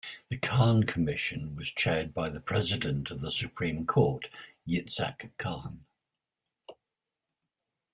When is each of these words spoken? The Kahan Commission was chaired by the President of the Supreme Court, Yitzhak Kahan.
The 0.29 0.37
Kahan 0.39 0.85
Commission 0.87 1.55
was 1.55 1.69
chaired 1.69 2.11
by 2.11 2.31
the 2.31 2.39
President 2.39 3.11
of 3.11 3.21
the 3.21 3.29
Supreme 3.29 3.85
Court, 3.85 4.29
Yitzhak 4.67 5.29
Kahan. 5.37 5.85